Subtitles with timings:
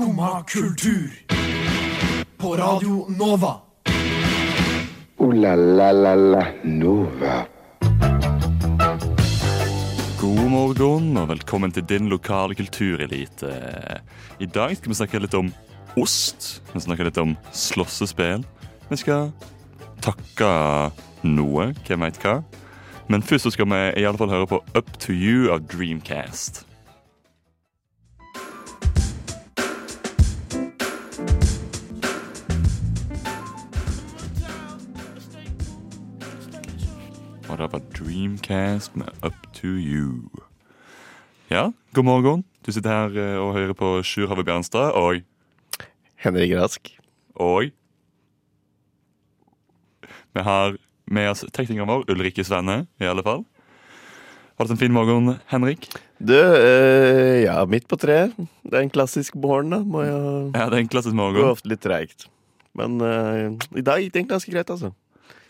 [0.00, 1.10] Skumma kultur.
[2.36, 3.60] På Radio Nova.
[5.16, 7.44] O-la-la-la-la Nova.
[10.20, 13.52] God morgen og velkommen til din lokale kulturelite.
[14.40, 15.52] I dag skal vi snakke litt om
[16.00, 16.62] ost.
[16.72, 18.48] Vi snakker litt om slåssespill.
[18.88, 19.34] Vi skal
[20.00, 20.50] takke
[21.28, 22.38] noe, hvem veit hva.
[23.12, 26.69] Men først skal vi i alle fall høre på Up to You av Dreamcast.
[37.60, 40.30] Det var Dreamcast med Up to You.
[41.50, 42.44] Ja, god morgen.
[42.66, 45.20] Du sitter her eh, og hører på Sjur Have Bjernstad og
[46.16, 46.88] Henrik Rask.
[47.36, 47.68] Og
[50.32, 50.76] Vi har
[51.10, 53.44] med oss teknikeren vår, Ulrikke Svenne, i alle fall.
[54.56, 55.90] Har du hatt en fin morgen, Henrik?
[56.20, 58.32] Du, øh, ja, midt på treet.
[58.62, 59.82] Det er en klassisk morgen, da.
[59.82, 60.16] Må jeg
[60.54, 61.36] Ja, det er en klassisk morgen.
[61.42, 62.28] Går ofte litt treigt.
[62.78, 64.92] Men øh, i dag gikk det egentlig ganske greit, altså.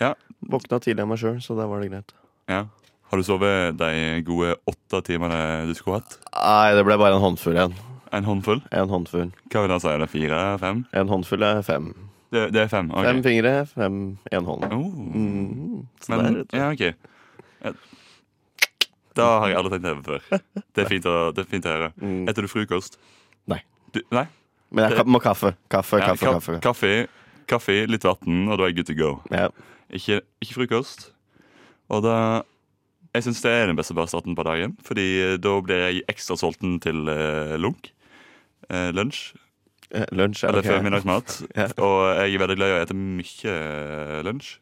[0.01, 0.15] Ja.
[0.51, 2.15] Våkna tidlig av meg sjøl, så da var det greit.
[2.51, 2.65] Ja.
[3.11, 3.91] Har du sovet de
[4.27, 6.19] gode åtte timene du skulle hatt?
[6.37, 7.75] Nei, det ble bare en håndfull igjen.
[8.15, 8.61] En håndfull?
[8.75, 9.29] En håndfull.
[9.51, 9.91] Hva vil det si?
[9.91, 10.39] Er det fire?
[10.63, 10.85] Fem?
[10.99, 11.91] En håndfull er fem.
[12.31, 12.91] Det, det er fem?
[12.95, 13.05] ok.
[13.07, 13.97] Fem fingre, fem
[14.31, 14.65] én hånd.
[14.71, 15.01] Oh.
[15.15, 16.85] Mm, Men, der, ja, ok.
[17.67, 17.73] Ja.
[19.19, 20.43] Da har jeg aldri tenkt over før.
[20.71, 21.89] Det er fint å, det er fint å høre.
[21.99, 22.21] Mm.
[22.31, 22.99] Etter du frokost?
[23.51, 23.59] Nei.
[23.95, 24.27] Du, nei?
[24.71, 25.51] Men jeg må kaffe.
[25.71, 26.59] Kaffe, Ja, kaffe, ka- kaffe.
[26.63, 26.93] Kaffe,
[27.51, 29.11] kaffe, litt vann, og da er jeg good to go.
[29.35, 29.49] Ja.
[29.91, 31.11] Ikke, ikke frokost.
[31.91, 32.17] Og da
[33.11, 36.79] Jeg syns det er den beste starten på dagen, Fordi da blir jeg ekstra sulten
[36.79, 37.91] til eh, lunk.
[38.71, 39.33] Eh, lunsj.
[39.91, 40.45] Eh, Lunsj.
[40.47, 40.71] Eller ok.
[40.71, 41.43] formiddagsmat.
[41.59, 41.67] Ja.
[41.83, 44.53] Og jeg er veldig glad i å ete mye eh, lunsj.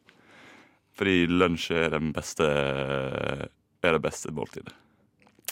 [0.97, 4.73] Fordi lunsj er den beste Er det beste måltidet.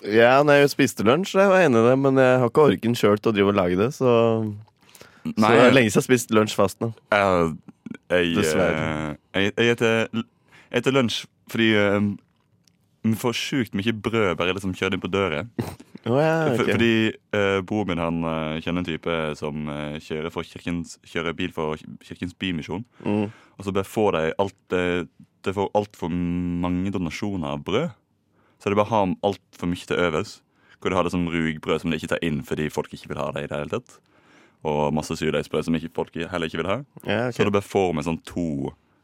[0.03, 2.97] Ja, når jeg spiste lunsj, jeg var enig i det, men jeg har ikke orken
[2.97, 4.09] sjøl til å drive og lage det, så
[5.35, 6.91] Så det er lenge siden jeg har spist lunsj fast nå.
[7.11, 7.57] jeg,
[8.11, 9.17] jeg, Dessverre.
[9.33, 10.23] eh, jeg, jeg eter,
[10.71, 12.07] jeg lunsj fordi eh,
[13.07, 15.45] vi får sjukt mye brød bare liksom kjørt inn på døra.
[16.07, 16.69] Å ja, ok.
[16.73, 16.91] Fordi
[17.35, 21.53] eh, broren min han eh, kjenner en type som eh, kjører, for kirkens, kjører bil
[21.55, 22.85] for Kirkens Bymisjon.
[23.03, 23.27] Mm.
[23.57, 25.05] Og så bare får de alt eh,
[25.47, 27.95] De får altfor mange donasjoner av brød.
[28.59, 30.37] Så de bare har altfor mye til overs.
[30.77, 33.19] Hvor de har det som rugbrød som de ikke tar inn fordi folk ikke vil
[33.21, 33.97] ha det i det hele tatt.
[34.65, 36.77] Og masse surdeigsbrød som ikke, folk heller ikke vil ha.
[37.05, 37.43] Ja, okay.
[37.45, 38.47] Så da får vi sånn to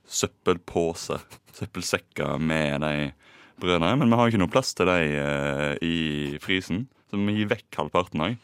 [0.09, 1.21] søppelposer,
[1.55, 3.11] søppelsekker med de
[3.61, 3.93] brødene.
[4.01, 5.95] Men vi har ikke noe plass til de uh, i
[6.43, 8.37] frysen, så vi gir vekk halvparten òg.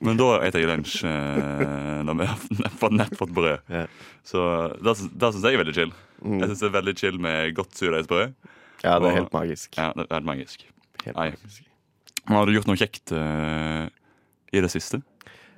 [0.00, 3.64] Men da spiser jeg lunsj eh, når vi har nett fått brød.
[3.72, 3.82] Ja.
[4.24, 4.44] Så
[4.80, 5.92] det, syns jeg er veldig chill.
[6.22, 6.38] Mm.
[6.38, 8.32] Jeg synes det er veldig chill med godt surdeigsbrød.
[8.84, 9.76] Ja, det Og- er helt magisk.
[9.76, 10.64] Ja, det er helt magisk.
[11.04, 11.62] Helt magisk.
[12.30, 13.88] Har du gjort noe kjekt eh,
[14.54, 15.02] i det siste?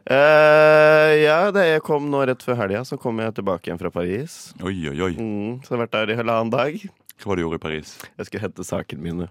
[0.05, 3.91] Eh, ja, det jeg kom nå rett før helga, så kom jeg tilbake igjen fra
[3.95, 4.35] Paris.
[4.61, 5.13] Oi, oi, oi.
[5.17, 6.77] Mm, så jeg har vært der i halvannen dag.
[7.23, 7.95] Hva var det du gjorde i Paris?
[8.19, 9.31] Jeg skulle hente sakene mine.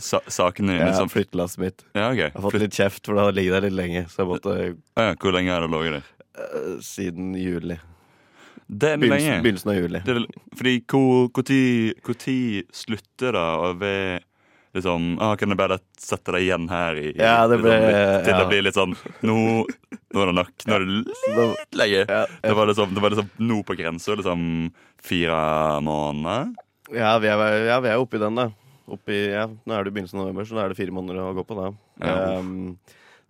[0.00, 1.84] Sa sakene dine Ja, som Flyttelasset mitt.
[1.94, 2.18] Ja, ok.
[2.24, 4.06] Jeg har fått litt kjeft, for det har ligget der litt lenge.
[4.10, 6.08] Så jeg måtte ja, Hvor lenge har det ligget der?
[6.34, 7.76] Uh, Siden juli.
[8.66, 9.12] Det er lenge.
[9.12, 10.00] Begynnelsen, begynnelsen av juli.
[10.06, 14.22] Det er, vel- fordi hvor, hvor, tid, hvor tid slutter det å være
[14.74, 18.24] liksom ah, Kan jeg bare sette deg igjen her i, Ja, det ble- liksom, litt,
[18.26, 18.38] Til ja.
[18.40, 19.36] det blir litt sånn Nå,
[20.14, 20.52] nå er det nok.
[20.66, 22.02] Nå er det litt lenge.
[22.08, 24.14] Ja, Det var liksom, det var liksom nå på grensa.
[24.18, 24.44] Liksom
[25.04, 25.38] fire
[25.84, 26.52] måneder.
[26.94, 28.50] ja, vi er, ja, vi er oppi den, da.
[28.86, 31.34] Oppi, ja, nå er det begynnelsen av november, så da er det fire måneder å
[31.36, 31.70] gå på da.
[32.04, 32.38] Ja.
[32.38, 32.76] Um,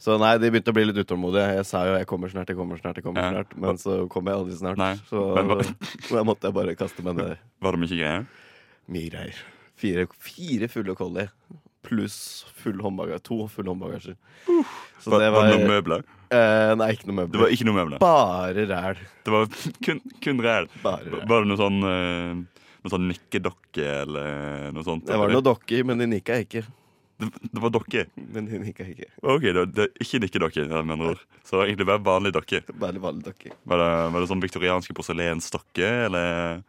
[0.04, 1.54] så nei, de begynte å bli litt utålmodige.
[1.60, 3.44] Jeg sa jo 'jeg kommer snart', jeg kommer snart, jeg kommer Ja.
[3.56, 4.76] Men så kom jeg aldri snart.
[4.76, 4.94] Nei.
[5.08, 5.22] Så,
[6.08, 7.38] så da måtte jeg bare kaste meg ned.
[7.62, 8.26] Var det mye greier?
[8.90, 9.38] Mye greier.
[9.80, 11.28] Fire, fire fulle collie.
[11.84, 13.24] Pluss full håndbagasje.
[13.28, 14.14] To fulle håndbagasjer.
[15.04, 16.04] Så Var, det var det noen møbler?
[16.32, 17.98] eh, Nei, ikke noe Det var ikke noen møbler.
[18.00, 19.02] Bare ræl.
[19.26, 19.50] Det var
[19.84, 20.68] kun, kun ræl.
[20.84, 21.26] Bare ræl.
[21.28, 25.06] Var det noe sånn eh, Noe sånn nikkedokke eller noe sånt?
[25.08, 26.60] Det var noe dokker, men de nikka ikke.
[27.20, 28.02] det, det var dokke?
[28.32, 29.06] Men de nikka ikke.
[29.24, 31.22] Ok, det, det er ikke nikkedokker, med andre ord.
[31.44, 32.60] Så det var egentlig bare vanlig dokke.
[32.76, 33.54] Bare vanlige dokker.
[33.72, 36.60] Var det, var det sånn viktorianske porselensdokker, eller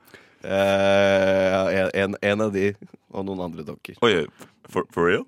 [0.46, 2.70] Eh, en, en av de,
[3.12, 3.98] og noen andre dokker.
[4.06, 4.26] Oi,
[4.72, 5.26] for, for real?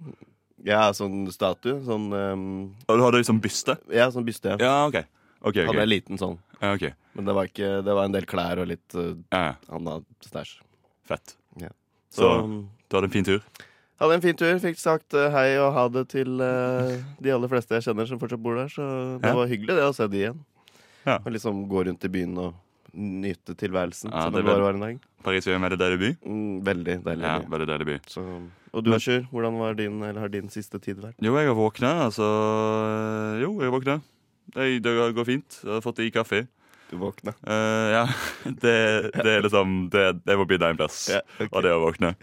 [0.68, 1.78] Ja, sånn statue.
[1.86, 2.44] Sånn um,
[2.90, 3.78] Og du hadde liksom byste?
[3.94, 4.56] Ja, sånn byste.
[4.56, 4.58] Ja.
[4.62, 4.98] Ja, OK.
[5.42, 5.62] Ok, ok.
[5.69, 6.38] Hadde en liten sånn.
[6.60, 6.88] Ja, ok.
[7.18, 10.58] Men det var, ikke, det var en del klær og litt uh, Ja, annet stæsj.
[11.08, 11.36] fett.
[11.62, 11.69] Ja.
[12.12, 12.30] Så Så
[12.90, 13.42] du hadde en fin tur?
[14.02, 14.58] hadde en fin tur.
[14.62, 16.92] Fikk sagt uh, hei og ha det til uh,
[17.24, 18.68] de aller fleste jeg kjenner som fortsatt bor der.
[18.74, 18.84] Så
[19.22, 19.36] det Ja.
[19.38, 20.42] var hyggelig det å se de igjen.
[21.08, 21.19] Ja.
[21.24, 22.54] Og liksom gå rundt i byen og
[22.94, 24.12] nyte tilværelsen.
[24.13, 25.00] Ja, som det var en dag.
[25.25, 26.12] Paris er en veldig deilig by.
[26.24, 27.25] Mm, veldig deilig.
[27.25, 27.98] Ja, veldig deilig by.
[28.12, 28.25] Så,
[28.72, 31.18] og du, Sjur, hvordan var din, eller har din siste tid vært?
[31.24, 32.28] Jo, jeg har våkna, altså
[33.42, 33.98] Jo, jeg har våkna.
[34.56, 35.60] det, det går fint.
[35.63, 36.45] Jeg har fått i kaffe.
[36.88, 37.34] Du våkna.
[37.44, 38.04] Uh, ja,
[38.63, 38.75] det,
[39.12, 41.50] det er liksom Det, det må bli en plass Ja, ok.
[41.51, 42.13] og det å våkne.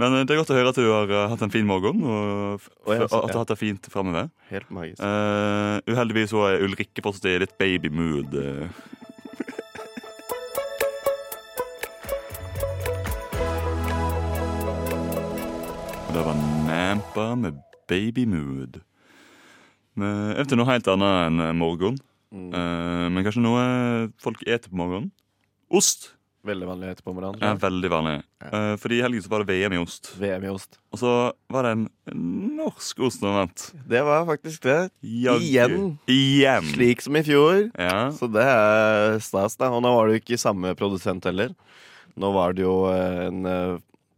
[0.00, 2.00] Men eh, det er godt å høre at du har eh, hatt en fin morgen,
[2.02, 4.30] og og at du har hatt det fint framover.
[4.48, 5.02] Helt magisk.
[5.02, 8.34] Uh, uheldigvis så er Ulrikke fortsatt i litt babymood.
[8.40, 8.80] eh.
[16.10, 18.80] Og det var Nampa med babymood.
[19.94, 22.00] Over noe helt annet enn eh, morgen.
[22.34, 22.48] Mm.
[22.50, 23.60] Eh, men kanskje noe
[24.18, 25.12] folk eter på morgenen.
[25.70, 26.08] Ost
[26.50, 27.38] Veldig vanlig ete på morgenen.
[27.44, 28.14] Ja, veldig vanlig.
[28.42, 30.10] Eh, fordi i helgen så var det VM i ost.
[30.18, 30.80] VM i ost.
[30.90, 31.12] Og så
[31.52, 31.84] var det en
[32.56, 33.66] norsk ost som vant.
[33.92, 34.78] Det var faktisk det.
[35.04, 35.46] Jaggu.
[35.46, 35.84] Igjen.
[36.10, 36.72] Igjen.
[36.72, 37.68] Slik som i fjor.
[37.76, 38.08] Ja.
[38.16, 39.70] Så det er stas, da.
[39.70, 41.54] Og nå var det jo ikke samme produsent heller.
[42.18, 43.46] Nå var det jo en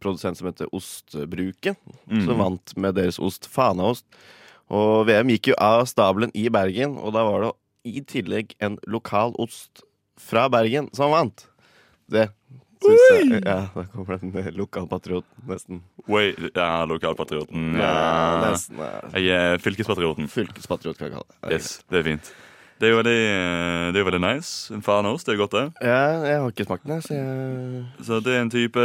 [0.03, 1.77] produsent som heter Ostbruket,
[2.11, 2.25] Mm.
[2.27, 4.05] som vant med deres ost Fanaost.
[4.73, 7.51] Og VM gikk jo av stabelen i Bergen, og da var det
[7.85, 9.83] i tillegg en lokal ost
[10.19, 11.47] fra Bergen som vant.
[12.09, 12.29] Det
[12.83, 15.81] syns jeg Ja, da kommer den eh, lokalpatrioten, nesten.
[16.07, 17.75] Oi, ja, lokalpatrioten.
[17.79, 19.01] Ja, nesten ja.
[19.19, 20.27] Jeg er fylkespatrioten.
[20.31, 21.53] Fylkespatriot, kan jeg kalle det.
[21.57, 22.33] Yes, det er fint.
[22.81, 24.73] Det er jo veldig, det er veldig nice.
[24.73, 25.65] En fanost, det er godt, det.
[25.85, 28.83] Ja, jeg har ikke smakt den, så jeg Så det er en type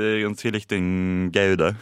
[0.00, 1.74] Det er ganske likte en Gaude.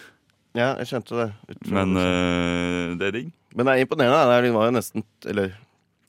[0.59, 1.29] Ja, jeg skjønte det.
[1.53, 3.33] ut men det eh, det er digg.
[3.55, 4.39] Men det er imponerende.
[4.43, 5.53] Det var jo nesten Eller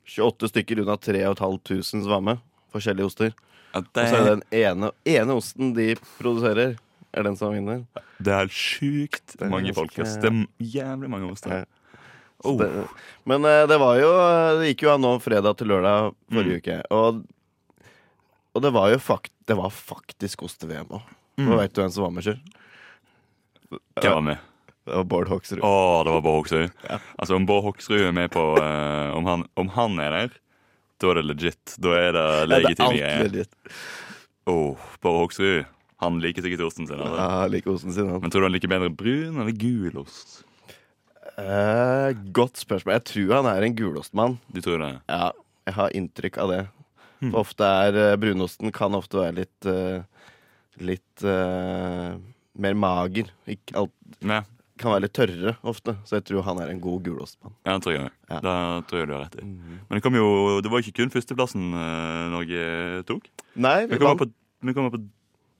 [0.09, 2.39] 28 stykker unna 3500 som var med.
[2.73, 3.33] Forskjellige oster.
[3.75, 6.71] Ja, Og så er det den ene, ene osten de produserer,
[7.13, 7.83] er den som vinner.
[8.17, 9.93] Det er sjukt Det er mange folk.
[9.93, 11.59] Det er jævlig mange oster.
[11.61, 11.65] Ja.
[12.47, 12.55] Oh.
[12.57, 12.69] det,
[13.27, 14.09] men eh, det var jo
[14.61, 16.61] Det gikk jo av nå fredag til lørdag forrige Mm.
[16.63, 16.77] uke.
[16.95, 17.23] Og,
[18.55, 21.03] og det var jo fakt, det var faktisk oste-VM òg.
[21.39, 21.49] Mm.
[21.53, 22.39] vet veit du hvem som var med, Sjøl.
[23.69, 24.45] Hvem var med?
[24.89, 25.59] Det var Bård Hoksrud.
[25.61, 25.71] Å,
[26.05, 26.77] det var Bård Hoksrud.
[26.89, 26.99] Ja.
[27.21, 30.37] Altså, om Bård Hoksrud er med på uh, om, han, om han er der,
[30.99, 31.75] da er det legit.
[31.77, 33.27] Da er det Ja, det er legitime alt greier.
[33.27, 33.83] legit.
[34.49, 35.67] Åh, Bård Hoksrud.
[35.99, 36.95] Han liker sikkert osten sin.
[36.95, 37.17] Eller?
[37.19, 38.07] Ja, han liker osten sin.
[38.09, 38.21] Han.
[38.23, 40.39] Men tror du han liker bedre brun eller gul ost?
[41.39, 42.97] Eh, godt spørsmål.
[42.97, 44.37] Jeg tror han er en gulostmann.
[44.51, 44.93] Du tror det?
[45.11, 45.31] Ja,
[45.67, 46.61] jeg har inntrykk av det.
[47.19, 47.33] Hmm.
[47.33, 50.07] For ofte er eh, brunosten kan ofte være litt eh,
[50.79, 52.15] Litt uh,
[52.59, 53.29] mer mager.
[53.51, 53.93] Ikke alt,
[54.25, 54.39] Nei,
[54.79, 55.95] kan være litt tørrere ofte.
[56.07, 57.55] Så jeg tror han er en god gulostmann.
[57.67, 58.11] ja, det tror jeg.
[58.31, 58.39] Ja.
[58.45, 58.55] Da
[58.87, 59.45] tror jeg du har rett i.
[59.45, 60.27] Men det kom jo
[60.63, 62.63] Det var ikke kun førsteplassen uh, Norge
[63.09, 63.27] tok.
[63.59, 64.29] Nei, Vi vi kommer på,
[64.63, 65.01] vi kommer på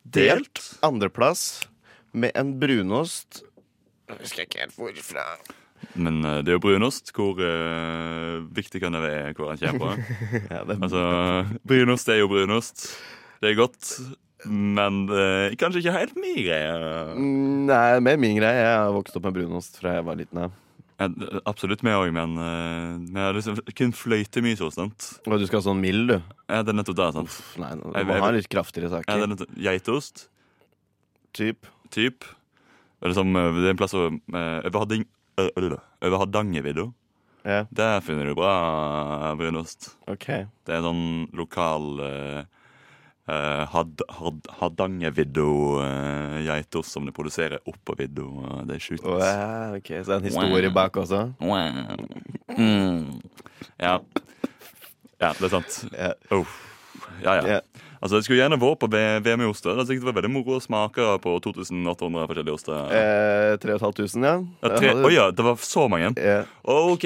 [0.10, 0.62] delt delt.
[0.88, 1.66] andreplass
[2.16, 3.44] med en brunost
[4.10, 5.26] Jeg husker ikke helt hvorfra.
[5.94, 7.12] Men eh, det er jo brunost.
[7.16, 10.16] Hvor uh, viktig kan det være hvor han kommer fra?
[10.56, 11.04] Ja, det, Altså,
[11.68, 12.88] brunost er jo brunost.
[13.40, 13.92] Det er godt.
[14.48, 16.72] Men eh, kanskje ikke helt min greie.
[17.68, 18.62] Nei, mer min greie.
[18.64, 20.44] Jeg har vokst opp med brunost fra jeg var liten.
[20.46, 20.50] Ja.
[21.00, 21.08] Ja,
[21.48, 24.90] absolutt meg òg, men uh, har liksom kun fløytemys hos den.
[24.92, 26.18] Du skal ha sånn mild, du?
[26.52, 27.06] Ja, det er nettopp det.
[27.16, 27.32] sant?
[27.32, 29.24] Uff, Nei, du Jeg- jeg- har litt kraftigere Ja, det saker.
[29.24, 30.28] er nettopp, Geitost,
[31.32, 31.66] Typ.
[31.90, 32.26] typ.
[33.02, 36.94] Liksom, eh, det er en plass over, eh, over, Hardangervidda.
[37.46, 39.96] Ja, Der finner du bra brunost.
[40.06, 40.26] OK.
[40.66, 42.44] Det er sånn lokal uh,
[43.74, 48.22] had, had, Hardangervidda-geitost som de produserer oppå vidda.
[48.24, 49.06] og Det er sjukt.
[49.06, 50.74] Å, ja, ok, Så det er en historie Wow.
[50.80, 51.20] bak også?
[51.40, 51.72] Wow.
[52.58, 53.04] Mm.
[53.80, 54.00] Ja.
[55.20, 55.86] ja, det er sant.
[55.94, 56.14] Ja.
[56.32, 56.46] Oh.
[57.24, 57.48] Ja, ja.
[57.48, 57.62] Yeah.
[58.00, 59.76] Altså, Jeg skulle gjerne vært på VM i oster.
[59.76, 62.78] Det var veldig moro å smake på 2800 forskjellige oster.
[62.96, 64.40] Eh, 3500, ja.
[64.64, 66.14] Ja, tre, Oi ja, det var så mange?
[66.16, 66.46] Ja.
[66.64, 67.04] OK.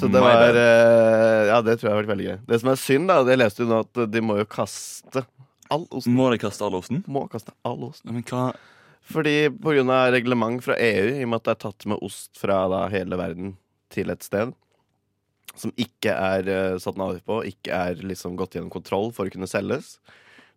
[0.00, 2.38] Så det var eh, Ja, det tror jeg har vært veldig gøy.
[2.48, 5.26] Det som er synd, da, det leste du nå at de må jo kaste
[5.70, 6.14] all osten.
[6.18, 7.02] Må de kaste all osten?
[7.10, 8.10] Må kaste all osten.
[8.10, 8.44] Ja, Men hva
[9.10, 10.00] Fordi pga.
[10.12, 13.16] reglement fra EU, i og med at det er tatt med ost fra da, hele
[13.16, 13.54] verden
[13.90, 14.52] til et sted
[15.56, 19.26] som ikke er uh, satt en avgift på, ikke er liksom gått gjennom kontroll for
[19.26, 19.96] å kunne selges.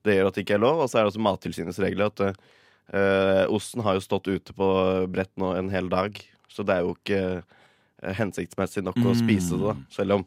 [0.06, 0.84] Det gjør at det ikke er lov.
[0.84, 4.68] Og så er det også Mattilsynets regler at uh, osten har jo stått ute på
[5.12, 6.22] brett nå en hel dag.
[6.48, 9.20] Så det er jo ikke eh, hensiktsmessig nok å Mm.
[9.24, 9.76] spise det, da.
[9.90, 10.26] Selv om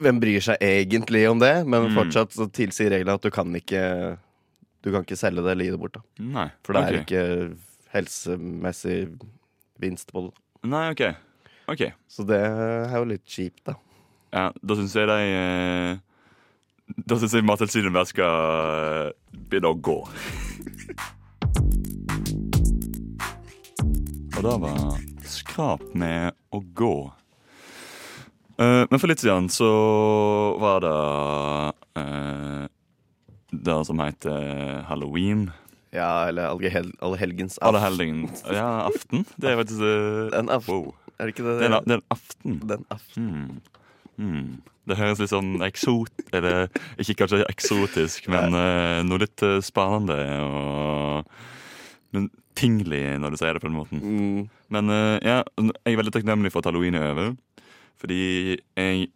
[0.00, 1.64] Hvem bryr seg egentlig om det?
[1.66, 1.94] Men Mm.
[1.94, 4.18] fortsatt så tilsier reglene at du kan ikke
[4.82, 5.92] Du kan ikke selge det eller gi det bort.
[5.92, 6.48] da Nei.
[6.64, 7.56] For det er ikke
[7.92, 9.18] helsemessig
[9.78, 10.32] vinst på det.
[10.64, 11.02] Nei, OK.
[11.68, 11.92] okay.
[12.08, 13.74] Så det er jo litt kjipt, da.
[14.32, 15.98] Ja, Da syns jeg de eh,
[17.06, 18.26] Da syns jeg Mattilsynet bare skal
[19.06, 19.12] eh,
[19.50, 19.98] begynne å gå.
[24.36, 26.94] Og det var skrap med å gå.
[28.60, 29.70] Eh, men for litt siden så
[30.60, 30.96] var det
[31.96, 32.64] uh,
[33.50, 35.48] det som heter halloween.
[35.90, 37.82] Ja, eller Allhel Allhelgens aften.
[37.82, 39.24] helgen Ja, aften.
[39.36, 40.74] Det er faktisk eh, Den aften.
[40.74, 40.94] wow.
[41.18, 41.56] Er det ikke det?
[41.64, 42.60] Den, den aften.
[42.68, 43.24] Den aften.
[43.26, 43.60] Mm.
[44.16, 44.52] Mm.
[44.86, 46.12] Det høres litt sånn eksot...
[46.32, 46.68] Eller
[47.00, 51.32] ikke kanskje eksotisk, men uh, noe litt uh, spennende og
[52.10, 52.26] men
[52.58, 54.00] tinglig når du sier det på den måten.
[54.02, 54.48] Mm.
[54.74, 57.34] Men uh, ja, jeg er veldig takknemlig for at halloween er over.
[58.00, 58.20] Fordi
[58.56, 59.08] jeg,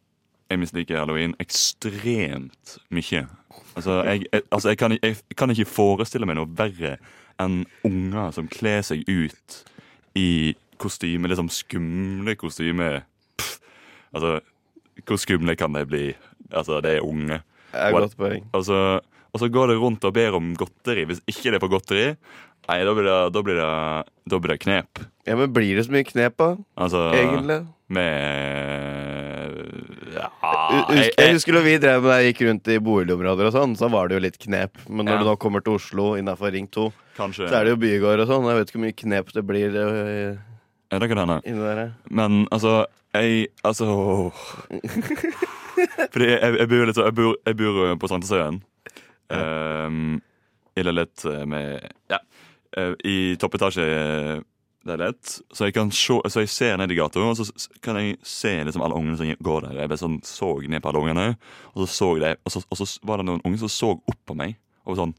[0.51, 3.25] jeg misliker halloween ekstremt mye.
[3.75, 6.99] Altså, jeg, jeg, altså jeg, kan, jeg kan ikke forestille meg noe verre
[7.43, 9.57] enn unger som kler seg ut
[10.19, 13.03] i kostyme, liksom skumle kostymer.
[14.15, 14.39] Altså,
[15.09, 16.05] hvor skumle kan det bli?
[16.53, 17.41] Altså, det er unge.
[17.73, 18.47] Det er godt poeng.
[18.55, 18.81] Og så,
[19.35, 21.07] og så går det rundt og ber om godteri.
[21.09, 22.05] Hvis ikke det er for godteri,
[22.69, 23.69] nei, da blir det, da blir det,
[24.33, 25.03] da blir det knep.
[25.29, 26.51] Ja, men blir det så mye knep, da?
[26.77, 27.61] Altså Egentlig?
[27.95, 29.51] med
[30.15, 30.29] ja,
[30.95, 33.89] jeg, jeg husker da vi drev med det, gikk rundt i boligområder og sånn, så
[33.93, 34.79] var det jo litt knep.
[34.89, 35.23] Men når Ja.
[35.25, 36.87] du nå kommer til Oslo innafor Ring 2,
[37.19, 37.49] Kanskje.
[37.51, 38.47] så er det jo bygård og sånn.
[38.51, 40.37] Jeg vet ikke hvor mye knep det blir øh,
[40.93, 41.93] Ja, det kan hende.
[42.11, 43.87] Men altså Jeg Altså
[46.13, 48.61] Fordi jeg, jeg bor litt så Jeg bor, jeg bor eh, på Sandnesøyen.
[49.35, 50.21] Um,
[50.77, 52.19] I leilighet eh, med Ja.
[52.77, 55.35] Eh, I toppetasjeleilighet.
[55.53, 57.47] Så jeg kan så jeg ser ned i gata, og så
[57.83, 59.83] kan jeg se liksom alle ungene som går der.
[59.85, 61.29] Jeg sånn så ned på alle ungene,
[61.75, 64.21] og så så det, og så, og så var det noen unge som så opp
[64.27, 64.59] på meg.
[64.85, 65.15] Og sånn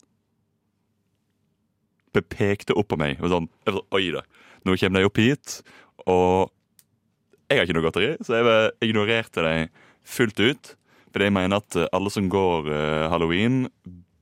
[2.16, 3.18] Bepekte opp på meg.
[3.20, 4.22] Og sånn, jeg var sånn Oi da.
[4.66, 5.60] Nå kommer de opp hit,
[6.10, 6.52] og
[7.50, 9.68] jeg har ikke noe godteri, så jeg ignorerte dem
[10.06, 10.72] fullt ut.
[11.14, 13.66] Fordi jeg mener at alle som går uh, halloween,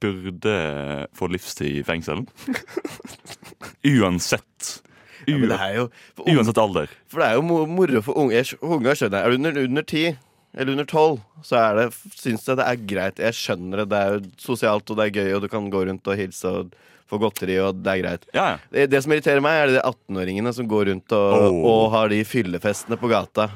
[0.03, 2.25] burde få livstid i fengsel.
[3.83, 4.83] Uansett.
[5.25, 5.86] Ja, men det er jo
[6.17, 6.89] for, unge, Uansett alder.
[7.07, 8.36] for det er jo mo- moro for unge.
[8.36, 9.24] Jeg Unge skjønner jeg.
[9.24, 10.05] Er du under, under 10
[10.53, 11.86] eller under 12, så er det,
[12.19, 13.22] syns jeg det er greit.
[13.24, 13.88] Jeg skjønner det.
[13.93, 16.51] Det er jo sosialt, og det er gøy, og du kan gå rundt og hilse
[16.51, 16.75] og
[17.10, 18.27] få godteri, og det er greit.
[18.36, 18.57] Ja, ja.
[18.72, 21.63] Det, det som irriterer meg, er de 18-åringene som går rundt og, Oh.
[21.72, 23.48] og har de fyllefestene på gata.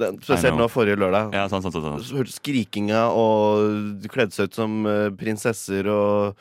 [0.00, 1.32] Den, spesielt nå forrige lørdag.
[1.36, 2.08] ja sant, sant, sant, sant.
[2.08, 6.34] Så Skrikinga og kledde seg ut som eh, prinsesser og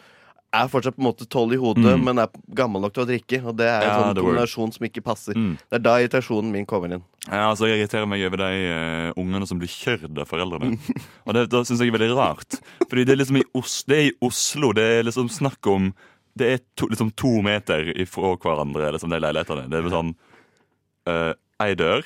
[0.53, 2.03] er fortsatt på en måte tolv i hodet, Mm.
[2.05, 3.39] men er gammel nok til å drikke.
[3.50, 5.33] Og det er en Ja, sånn kombinasjon som ikke passer.
[5.33, 5.55] Mm.
[5.57, 7.01] Det er da irritasjonen min kommer inn.
[7.25, 10.77] Ja, altså Jeg irriterer meg over de uh, ungene som blir kjørt av foreldrene.
[11.25, 12.60] Og det, det syns jeg er veldig rart.
[12.86, 14.74] Fordi det er liksom i, Os det er i Oslo.
[14.77, 15.89] Det er liksom snakk om
[16.38, 19.65] Det er to, liksom to meter ifra hverandre, liksom, de leilighetene.
[19.74, 20.13] Det er sånn
[21.10, 22.01] uh, Ei dør,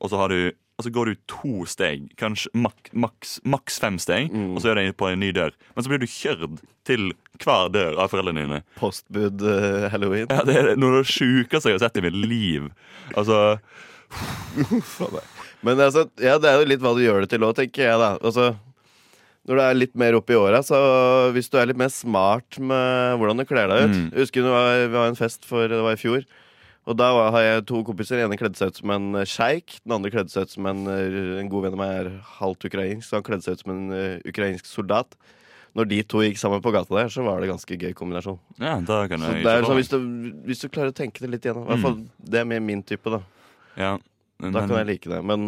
[0.00, 3.98] og så har du og så går du to steg, kanskje mak, maks, maks fem
[4.00, 4.54] steg, Mm.
[4.56, 5.52] og så er du på en ny dør.
[5.76, 7.10] Men så blir du kjørt til
[7.44, 8.62] hver dør av foreldrene dine.
[8.80, 10.26] Postbud uh, halloween.
[10.32, 12.70] Ja, Det er noe av det sjukeste jeg har sett i mitt liv.
[13.14, 13.58] Altså
[15.62, 17.98] Men altså, ja, det er jo litt hva du gjør det til òg, tenker jeg,
[18.00, 18.14] da.
[18.24, 18.50] Altså,
[19.48, 20.78] når du er litt mer oppe i åra, så
[21.34, 24.06] hvis du er litt mer smart med hvordan du kler deg ut Mm.
[24.14, 26.24] Jeg husker du var, vi var en fest for det var i fjor.
[26.90, 28.18] Og da var, har jeg to kompiser.
[28.18, 29.76] Den ene kledde seg ut som en eh, sjeik.
[29.84, 32.08] Den andre kledde seg ut som en, eh, en god venn av meg er
[32.40, 35.14] halvt ukrainsk, så han kledde seg ut som en uh, ukrainsk soldat.
[35.78, 38.40] Når de to gikk sammen på gata der, så var det ganske gøy kombinasjon.
[38.58, 40.96] Ja, da kan Så jeg det er ikke sånn, hvis, du, hvis du klarer å
[40.98, 41.62] tenke det litt igjennom.
[41.62, 41.84] I hvert Mm.
[41.86, 43.20] fall det er mer min type, da.
[43.78, 43.92] Ja,
[44.42, 45.22] men, Da kan jeg like det.
[45.22, 45.40] Men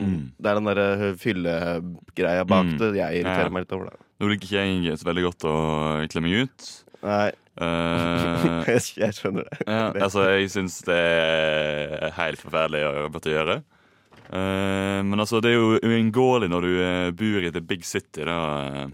[0.00, 0.32] Mm.
[0.42, 2.78] det er den derre fyllegreia bak Mm.
[2.82, 3.48] det jeg irriterer Ja.
[3.54, 3.84] meg litt over.
[3.90, 3.98] det.
[4.20, 6.84] Nå liker ikke jeg så veldig godt å kle meg ut.
[7.00, 7.30] Nei,
[7.60, 8.64] Uh,
[8.96, 9.58] jeg, skjønner det.
[9.66, 13.58] ja, altså, jeg syns det er helt forferdelig å måtte gjøre.
[14.30, 18.24] Uh, men altså, det er jo uunngåelig når du eh, bor i the big city,
[18.24, 18.88] da.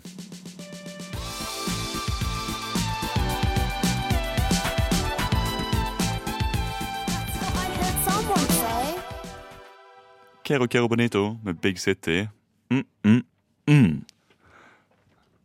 [10.47, 12.25] Kero Kero Bonito med Big City.
[12.71, 13.23] Mm, mm,
[13.71, 13.95] mm.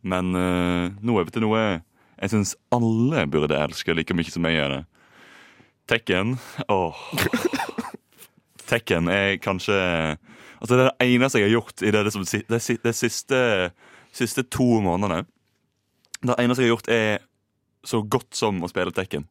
[0.02, 1.64] Men nå er vi til noe
[2.22, 4.82] jeg syns alle burde elske like mye som jeg gjør det.
[5.90, 6.36] Tekken.
[6.70, 7.00] Åh.
[8.70, 9.74] Tekken er kanskje
[10.62, 13.38] Altså Det er det eneste jeg har gjort i det, det, som, det, det siste,
[14.14, 15.24] siste to månedene.
[16.22, 17.24] Det eneste jeg har gjort, er
[17.82, 19.24] så godt som å spille Tekken.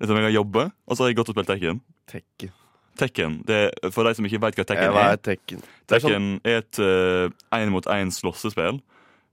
[0.00, 1.82] Det som jeg har jobbet, og så har jeg gått og spilt Tekken.
[2.08, 2.54] Tekken.
[3.00, 3.58] Tekken, det,
[3.92, 4.94] For de som ikke vet hva Tekken er.
[4.96, 5.60] hva er Tekken?
[5.60, 6.80] Sånn, Tekken er et
[7.60, 8.80] én mot én slåssespill.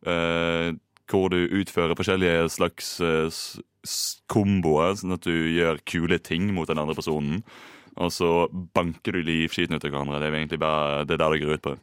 [0.03, 0.75] eh,
[1.09, 3.41] hvor du utfører forskjellige slags eh,
[4.31, 7.41] komboer, sånn at du gjør kule ting mot den andre personen.
[7.97, 8.31] Og så
[8.77, 10.19] banker du livskiten ut av hverandre.
[10.21, 11.77] Det er egentlig bare det er der det går ut på.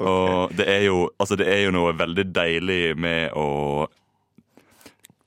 [0.00, 3.88] Og det er, jo, altså det er jo noe veldig deilig med å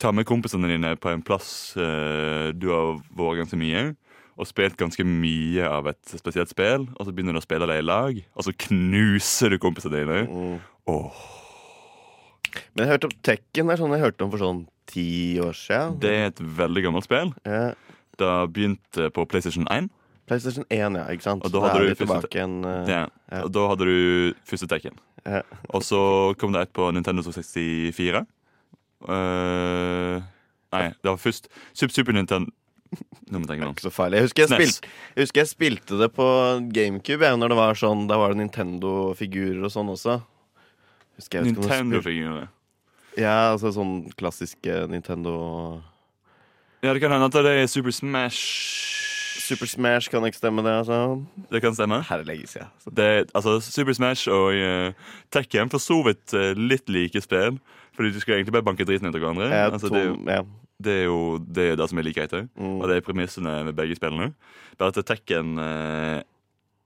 [0.02, 3.92] ta med kompisene dine på en plass uh, du har vært ganske mye.
[4.34, 7.78] Og spilt ganske mye av et spesielt spill, og så begynner du å spille det
[7.78, 8.18] i lag.
[8.34, 10.24] Og så knuser du kompisene dine.
[10.26, 10.56] mm.
[10.90, 11.20] Åh,
[12.74, 16.00] Men jeg hørte om Tekken er sånn jeg hørte om for sånn ti år siden.
[16.04, 17.34] Det er et veldig gammelt spill.
[17.46, 17.74] Ja.
[18.18, 19.90] Det begynte på PlayStation 1.
[20.30, 21.06] PlayStation 1, ja.
[21.12, 21.44] ikke sant?
[21.46, 22.66] Og da hadde du første- en, igjen.
[22.66, 23.08] eh, Ja.
[23.32, 23.44] Ja.
[23.44, 24.98] Og da hadde du første Tekken.
[25.26, 25.42] Ja.
[25.70, 28.26] Og så kom det et på Nintendo 64.
[29.04, 30.22] Uh,
[30.72, 32.48] nei, det var først Super, Super Nintendo
[33.28, 33.76] Nå må jeg tenke meg om.
[33.82, 34.20] Så farlig.
[34.20, 36.26] Jeg husker jeg, spilte, jeg husker jeg spilte det på
[36.76, 37.26] GameCube.
[37.26, 40.20] Jeg, når det var sånn, Da var det Nintendo-figurer og sånn også.
[41.18, 42.48] Nintendo-figurene.
[43.20, 45.36] Ja, altså sånn klassisk Nintendo
[46.82, 48.94] Ja, det kan hende at det er Super Smash
[49.44, 50.72] Super Smash kan ikke stemme, det.
[50.72, 52.02] altså Det kan stemme.
[52.08, 54.94] Her ja Det, altså, Super Smash og uh,
[55.32, 57.60] Tekken for så vidt uh, litt like spill.
[57.96, 59.50] Fordi du skal egentlig bare banke driten ut av hverandre.
[59.52, 60.42] Er Altså, det, er jo, ja.
[60.80, 62.48] det er jo det, er det som er likheter.
[62.56, 62.80] Mm.
[62.80, 64.34] Og det er premissene med begge spillene.
[64.80, 66.22] Bare at Tekken uh,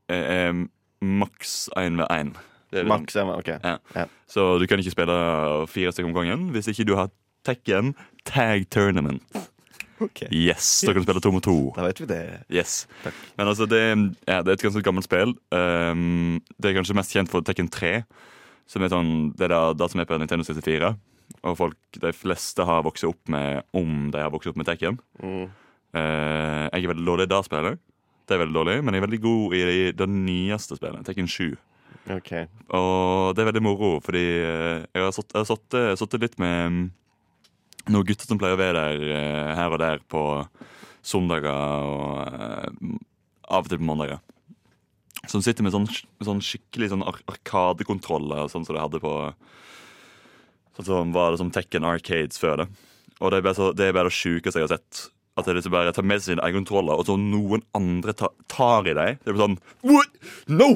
[0.09, 0.65] er, er
[1.01, 2.35] maks én ved én.
[2.71, 3.47] Liksom- Max, ja, ok.
[3.63, 3.77] Ja.
[3.95, 4.05] Ja.
[4.27, 7.09] Så du kan ikke spille fire stykker om gangen hvis ikke du har
[7.47, 7.93] Tekken
[8.25, 9.23] Tag Tournament.
[9.99, 10.27] Okay.
[10.31, 11.73] Yes, Da kan du spille to mot to.
[11.75, 12.43] Da vet vi det.
[12.53, 12.85] Yes.
[13.03, 13.13] Takk.
[13.37, 13.81] Men altså, det,
[14.27, 15.33] ja, det er et ganske gammelt spill.
[15.49, 18.03] Um, det er kanskje mest kjent for Tekken 3.
[18.69, 20.91] Som er sånn, det er da, det som er på Nintendo 64.
[21.47, 24.99] Og folk, de fleste har vokst opp med om de har vokst opp med Tekken.
[25.23, 25.47] Mm.
[25.95, 27.81] Uh, jeg er veldig dårlig i det spillet.
[28.27, 31.31] Det er veldig dårlig, Men jeg er veldig god i det, det nyeste spillet, Tekken
[31.31, 31.55] 7.
[32.07, 32.31] Ok.
[32.71, 36.85] Og det er veldig moro, fordi eh, jeg har jeg sittet litt med mm,
[37.91, 40.23] noen gutter som pleier å være der eh, her og der på
[41.07, 42.95] søndager og eh,
[43.47, 44.23] av og til på mandager.
[45.27, 45.87] Som sitter med sånn,
[46.23, 49.13] sånn skikkelig sånn ar arkadekontroller, sånn som de hadde på
[50.77, 52.65] Sånn som var det som Tekken Arcades før det.
[53.17, 55.07] Og det er bare, så, det, er bare det sjukeste jeg har sett.
[55.33, 58.29] At de liksom bare tar med seg sine egne kontroller, og så noen andre tar,
[58.45, 59.17] tar i dem.
[59.23, 59.57] Det blir sånn
[59.89, 60.19] What?
[60.45, 60.75] No!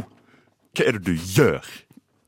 [0.78, 1.66] Hva er det du gjør?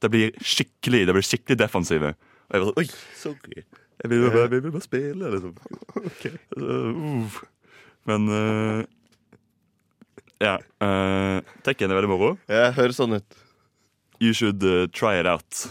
[0.03, 2.13] Det blir skikkelig Det blir skikkelig defensive.
[2.49, 2.87] Og jeg var sånn Oi,
[3.19, 3.63] sorry.
[4.03, 5.53] Jeg vil bare, jeg vil bare spille, liksom.
[6.03, 6.33] Okay.
[6.57, 7.37] Uh,
[8.09, 8.83] Men uh,
[10.43, 10.57] Ja.
[10.83, 12.33] Uh, Tekken er veldig moro.
[12.51, 13.39] Jeg hører sånn ut.
[14.19, 15.65] You should eh, try it out.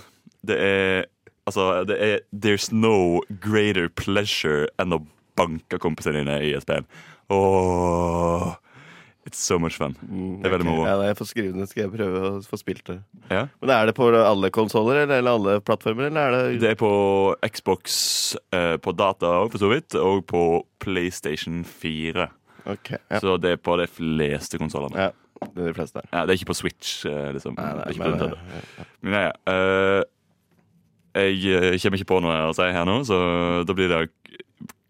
[0.45, 1.05] Det er
[1.47, 5.01] Altså, det er There's no greater pleasure enn å
[5.37, 6.85] banke kompisene dine i et spill.
[7.33, 8.53] Åh
[9.27, 9.95] It's so much fun.
[10.03, 10.85] Det er veldig moro.
[10.89, 12.97] Ja, jeg får skrive det, skal jeg prøve å få spilt det.
[13.31, 13.45] Ja.
[13.63, 16.09] Men Er det på alle konsoller eller, eller alle plattformer?
[16.11, 16.91] Eller er det, Det er på
[17.47, 20.43] Xbox, eh, på data for så vidt, og på
[20.83, 22.27] PlayStation 4.
[22.67, 23.19] Ok, ja.
[23.23, 24.97] Så det er på de fleste konsollene.
[24.99, 25.11] ja.
[25.43, 26.07] Det er de fleste der.
[26.13, 27.57] Ja, det er ikke på Switch, eh, liksom.
[27.59, 28.37] Nei, nei, det er ikke på men, Nintendo.
[28.79, 29.33] eh, Men ja, ja.
[29.51, 30.05] Uh,
[31.15, 33.19] jeg kommer ikke på noe å si her nå, så
[33.67, 34.07] da blir det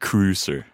[0.02, 0.64] Cruiser.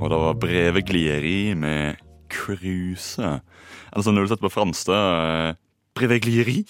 [0.00, 2.00] Og det var breveglieri med
[2.32, 3.22] cruise.
[3.22, 5.60] Eller sånn når du setter på fransk, da eh,
[5.94, 6.64] Breveglieri.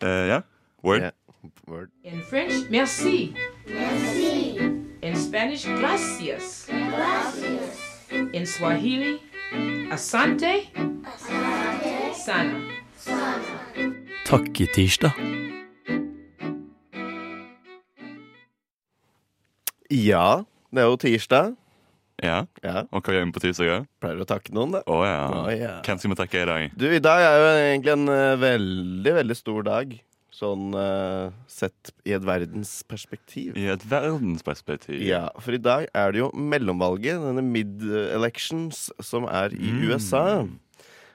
[0.00, 0.40] Eh, ja.
[0.82, 1.04] Word.
[1.04, 1.16] Yeah.
[1.68, 1.90] Word.
[2.04, 3.34] In French, merci.
[3.68, 4.56] Merci.
[5.02, 6.66] In Spanish, gracias.
[6.68, 7.80] Gracias.
[8.32, 9.18] In Swahili,
[9.92, 10.68] asante.
[11.04, 11.94] Asante.
[12.14, 12.60] Sana.
[14.26, 15.12] Takketirsdag.
[19.90, 21.56] Ja, det er jo tirsdag.
[22.22, 22.42] Ja.
[22.62, 23.86] Ja, Og hva gjør vi på tirsdager?
[24.02, 24.82] Pleier å takke noen, da.
[24.90, 25.22] Oh, ja.
[25.32, 25.78] Oh, ja.
[25.86, 26.66] Hvem skal vi takke i dag?
[26.76, 29.94] Du, i dag er jo egentlig en eh, veldig, veldig stor dag.
[30.40, 33.56] Sånn uh, sett i et verdensperspektiv.
[33.60, 35.00] I et verdensperspektiv.
[35.04, 39.82] Ja, for i dag er det jo mellomvalget, denne mid-elections, som er i Mm.
[39.90, 40.24] USA.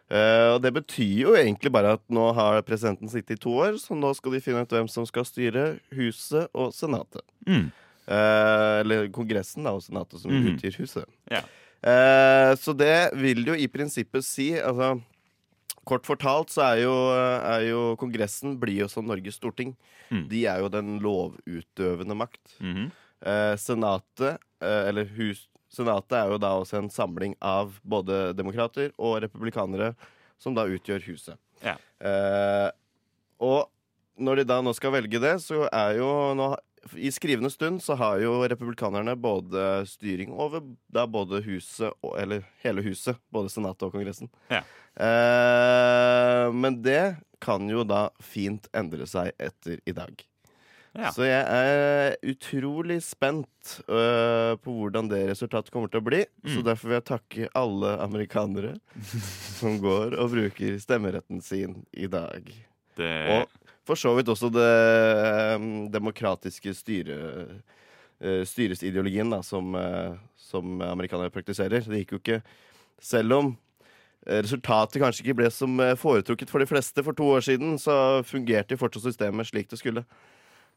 [0.05, 3.79] Uh, og det betyr jo egentlig bare at nå har presidenten sittet i to år,
[3.81, 7.25] så nå skal de finne ut hvem som skal styre Huset og Senatet.
[7.49, 7.71] Mm.
[8.07, 10.55] Eh, eller Kongressen da, og Senatet, som Mhm.
[10.55, 11.05] utgir Huset.
[11.31, 11.41] Ja.
[11.83, 15.01] Eh, så det vil jo i prinsippet si altså,
[15.85, 16.93] Kort fortalt så er jo,
[17.45, 19.75] er jo Kongressen blir jo som Norges storting.
[20.09, 20.27] Mm.
[20.29, 22.41] De er jo den lovutøvende makt.
[22.59, 22.91] Mhm.
[23.21, 28.91] Eh, senatet, eh, eller hus, Senatet er jo da også en samling av både demokrater
[28.97, 29.93] og republikanere,
[30.39, 31.37] som da utgjør huset.
[31.61, 31.75] Ja.
[31.99, 32.71] Eh,
[33.41, 33.67] og
[34.17, 36.55] når de da nå skal velge det, så er jo nå
[36.93, 40.61] I skrivende stund så har jo republikanerne både styring over
[40.93, 44.29] da både huset og Eller hele huset, både Senatet og Kongressen.
[44.53, 44.61] Ja.
[44.95, 50.23] Eh, men det kan jo da fint endre seg etter i dag.
[50.95, 51.09] Ja.
[51.11, 56.21] Så jeg er utrolig spent øh, på hvordan det resultatet kommer til å bli.
[56.47, 56.67] Så Mm.
[56.69, 58.75] derfor vil jeg takke alle amerikanere
[59.59, 62.47] som går og bruker stemmeretten sin i dag.
[62.95, 63.51] Det Og
[63.85, 67.17] for så vidt også det øhm, demokratiske styre,
[68.21, 71.85] øh, styresideologien da, som, øh, som amerikanere praktiserer.
[71.85, 72.41] Det gikk jo ikke
[73.01, 73.57] Selv om
[74.27, 78.23] øh, resultatet kanskje ikke ble som foretrukket for de fleste for to år siden, så
[78.23, 80.05] fungerte fortsatt systemet slik det skulle.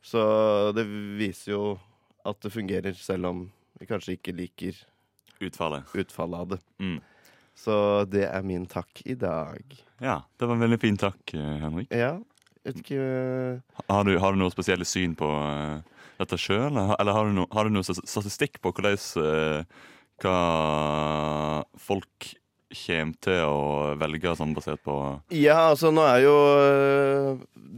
[0.03, 0.85] Så det
[1.19, 1.79] viser jo
[2.27, 3.45] at det fungerer, selv om
[3.81, 4.75] vi kanskje ikke liker
[5.41, 5.87] Utfallet.
[5.95, 6.59] utfallet av det.
[6.83, 6.99] Mm.
[7.55, 9.63] Så det er min takk i dag.
[10.03, 11.89] Ja, det var en veldig fin takk, eh, Henrik.
[11.91, 12.19] Ja,
[12.69, 15.79] vet ikke øh, Har du, har du noe spesielle syn på eh,
[16.19, 19.79] dette sjøl, eller har du, no, har du noe statistikk på hvordan eh,
[20.23, 20.39] hva
[21.79, 22.35] folk
[22.69, 24.95] kommer til å velge sånn basert på
[25.33, 26.35] Ja, altså nå er jo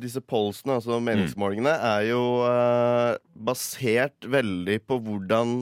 [0.01, 5.53] disse pollsene, altså meningsmålingene, er jo øh, basert veldig på hvordan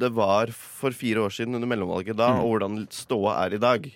[0.00, 2.40] det var for fire år siden under mellomvalget da, Mm.
[2.44, 3.90] og hvordan ståa er i dag.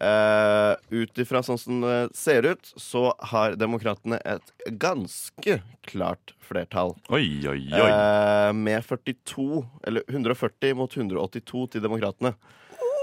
[0.00, 6.94] Uh, Ut ifra sånn som det ser ut, så har demokratene et ganske klart flertall.
[7.12, 7.90] Oi, oi, oi.
[7.90, 12.32] Uh, med 42, eller 140 mot 182 til demokratene.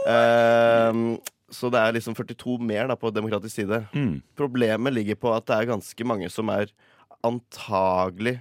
[0.08, 1.18] Uh,
[1.54, 3.84] så det er liksom 42 mer da på demokratisk side.
[3.96, 4.18] Mm.
[4.36, 6.74] Problemet ligger på at det er ganske mange som er
[7.24, 8.40] antagelig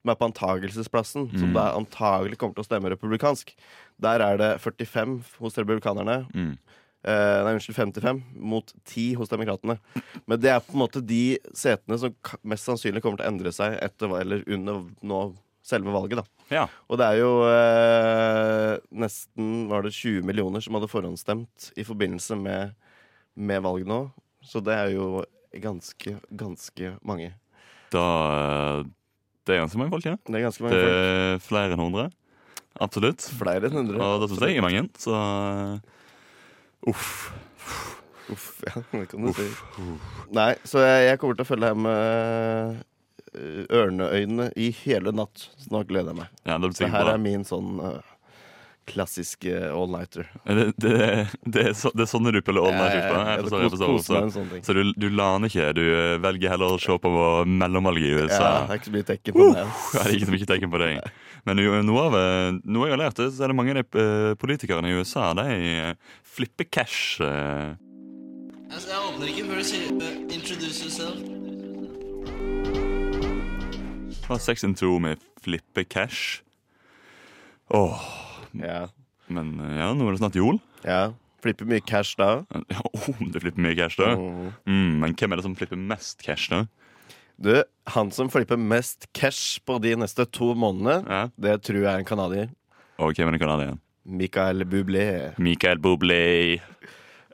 [0.00, 1.52] Som er på antagelsesplassen, som Mm.
[1.52, 3.50] da antagelig kommer til å stemme republikansk.
[4.00, 6.26] Der er det 45 hos republikanerne.
[6.32, 6.54] Mm.
[7.00, 9.78] Eh, nei, unnskyld, 55 mot 10 hos demokratene.
[10.28, 12.12] Men det er på en måte de setene som
[12.44, 15.20] mest sannsynlig kommer til å endre seg etter, eller under nå,
[15.64, 16.20] selve valget.
[16.20, 16.66] da Ja.
[16.90, 22.36] Og det er jo uh, nesten var det 20 millioner som hadde forhåndsstemt i forbindelse
[22.36, 22.74] med,
[23.36, 24.00] med valget nå.
[24.44, 25.22] Så det er jo
[25.56, 27.32] ganske, ganske mange.
[27.92, 28.84] Da
[29.46, 30.18] Det er ganske mange folk, ja.
[30.26, 30.98] Det er ganske Det er folk.
[31.00, 32.12] er flere enn 100.
[32.80, 33.24] Absolutt.
[33.40, 34.04] Flere enn 100.
[34.04, 34.84] Og det syns jeg er mange.
[35.00, 35.96] Så uh,
[36.88, 37.32] uff.
[38.30, 39.48] Uff, ja, det kan du si.
[40.36, 42.76] Nei, så jeg, jeg kommer til å følge her med
[43.34, 45.48] eh, ørneøyne i hele natt.
[45.58, 46.30] Så nå gleder jeg meg.
[46.46, 47.98] Ja, det Så her er min sånn uh,
[48.90, 50.30] klassiske all-nighter.
[50.46, 50.94] Det, det,
[51.46, 53.18] det, er så, det er sånne du piller all night ut på?
[53.18, 54.24] Jeg Jeg forstår, jeg kos- forstår.
[54.30, 55.68] koser meg Så, du, du laner ikke?
[55.78, 57.12] Du eh, velger heller å se på
[57.50, 59.66] mellomvalget i Ja, det er ikke så mye tekken på det.
[59.66, 61.12] Ja, det er ikke så mye tekken på deg.
[61.46, 62.16] Men noe, av,
[62.64, 65.46] noe jeg har lært, så er det mange av de eh, politikerne i USA De
[65.50, 65.94] eh,
[66.26, 67.20] flipper cash.
[67.24, 67.74] eh.
[68.70, 69.88] Altså, jeg åpner ikke før du sier
[70.30, 71.22] 'introduce yourself'.
[74.26, 76.42] Fra sex and two med flippe cash.
[77.70, 77.98] Åh,
[78.54, 78.88] Ja.
[79.28, 80.60] men ja, nå er det snart jul.
[80.84, 81.12] ja.
[81.40, 82.44] Flipper mye cash da.
[82.68, 82.80] Ja,
[83.20, 84.10] om du flipper mye cash, da.
[84.14, 84.52] Mm.
[84.68, 86.66] Mm, men hvem er det som flipper mest cash, da?
[87.40, 87.54] Du,
[87.94, 91.22] han som flipper mest cash på de neste to månedene, Ja.
[91.40, 92.50] det tror jeg er en canadier.
[93.00, 93.78] Og hvem er en canadier?
[94.04, 95.06] Michael Bublé.
[95.38, 96.60] Michael Bublé.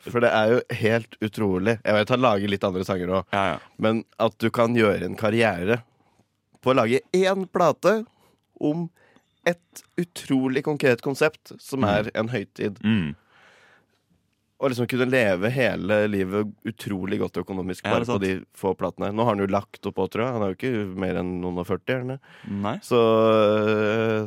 [0.07, 1.81] For det er jo helt utrolig.
[1.85, 3.59] Jeg vet han lager litt andre sanger òg, Ja, ja.
[3.83, 5.81] men at du kan gjøre en karriere
[6.63, 8.05] på å lage én plate
[8.61, 8.89] om
[9.47, 12.79] et utrolig konkret konsept, som er en høytid.
[12.83, 13.15] Mm.
[14.57, 19.11] Og liksom kunne leve hele livet utrolig godt økonomisk bare på de få platene.
[19.13, 20.33] Nå har han jo lagt opp òg, tror jeg.
[20.33, 21.99] Han er jo ikke mer enn noen og 40.
[22.01, 22.19] han det?
[22.65, 22.77] Nei.
[22.87, 23.01] Så,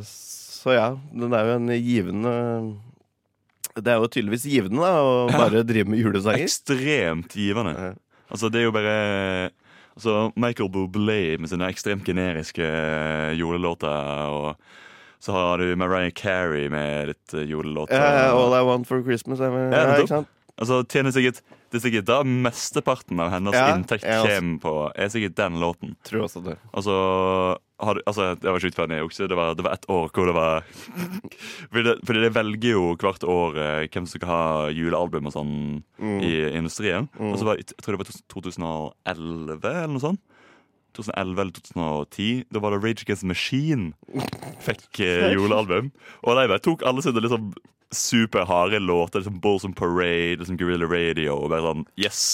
[0.06, 2.34] så ja, den er jo en givende
[3.80, 5.38] Det er jo tydeligvis givende da å Ja.
[5.46, 6.46] bare drive med julesanger.
[6.46, 7.74] Ekstremt givende.
[7.74, 7.90] Ja.
[8.30, 8.96] Altså, det er jo bare
[9.96, 14.30] Altså, Michael Bublé med sine ekstremt generiske eh, julelåter.
[14.30, 14.56] Og
[15.20, 17.90] så har du Mariah Carey med litt julelåt.
[17.92, 18.00] julelåter.
[18.00, 19.40] Ja, all I want for Christmas.
[19.40, 20.28] er vel- Ja, ikke sant?
[20.60, 21.40] Altså, tjener sikkert
[21.72, 25.94] Det er sikkert da mesteparten av hennes Ja, inntekt kommer på Er sikkert den låten.
[26.04, 26.56] Tror også det.
[26.74, 29.28] Altså, har altså jeg var sjukt fan jeg også.
[29.28, 30.64] Det var, det var ett år hvor det var
[31.70, 35.32] fordi, det, fordi de velger jo hvert år eh, hvem som skal ha julealbum og
[35.32, 36.20] sånn Mm.
[36.24, 37.08] i industrien.
[37.18, 37.32] Mm.
[37.32, 40.20] Og så var Jeg tror det var 2011 eller noe sånt.
[40.96, 42.44] 2011 eller 2010.
[42.50, 43.92] Da var det Rage Against the Machine
[44.64, 45.90] fikk eh, julealbum.
[46.24, 47.52] Og de bare tok alle sine liksom
[47.94, 49.20] superharde låter.
[49.22, 51.36] Liksom Bulls and Parade, liksom Guerrilla Radio.
[51.40, 52.24] Og bare sånn Yes!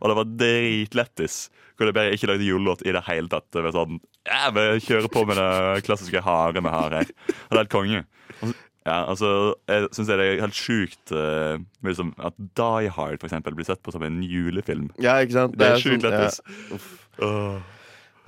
[0.00, 1.42] Og det var dritlættis.
[1.76, 3.46] Hvor de bare ikke lagde julelåt i det hele tatt.
[3.52, 7.14] Det var sånn Ja, vi kjører på med det klassiske harde vi har her.
[7.28, 8.02] Og det er helt konge.
[8.86, 13.54] Ja, altså, jeg synes det er helt sjukt uh, liksom, at Die Hard for eksempel,
[13.54, 14.88] blir sett på som en julefilm.
[15.00, 15.58] Ja, ikke sant?
[15.60, 16.22] Det er sjukt sånn- ja.
[16.24, 16.40] lettis.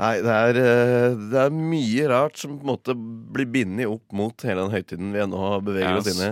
[0.00, 4.14] Nei, det er, eh, det er mye rart som på en måte blir bindet opp
[4.16, 6.30] mot hele den høytiden vi nå beveger oss inn i.